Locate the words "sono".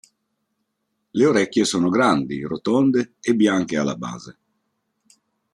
1.63-1.89